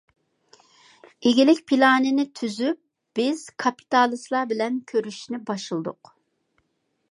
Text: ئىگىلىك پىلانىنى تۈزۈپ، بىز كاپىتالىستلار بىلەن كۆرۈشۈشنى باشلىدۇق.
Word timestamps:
ئىگىلىك 1.31 1.59
پىلانىنى 1.71 2.25
تۈزۈپ، 2.39 2.79
بىز 3.19 3.45
كاپىتالىستلار 3.65 4.51
بىلەن 4.55 4.83
كۆرۈشۈشنى 4.93 5.41
باشلىدۇق. 5.51 6.13